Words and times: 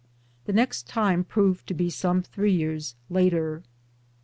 1 0.01 0.07
The 0.45 0.53
next 0.53 0.87
time 0.87 1.23
proved 1.23 1.67
to 1.67 1.75
be 1.75 1.91
some 1.91 2.23
three 2.23 2.55
years 2.55 2.95
later. 3.07 3.61